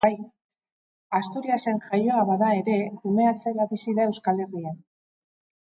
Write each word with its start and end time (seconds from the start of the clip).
Asturiasen 1.17 1.77
jaioa 1.91 2.25
bada 2.31 2.49
ere, 2.63 2.79
umea 3.13 3.37
zela 3.45 3.71
bizi 3.75 3.97
da 4.01 4.11
Euskal 4.11 4.45
Herrian. 4.47 4.85